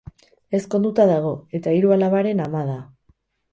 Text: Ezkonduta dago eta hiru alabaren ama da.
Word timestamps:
Ezkonduta 0.59 1.05
dago 1.11 1.35
eta 1.61 1.75
hiru 1.77 1.95
alabaren 1.99 2.45
ama 2.49 2.67
da. 2.73 2.81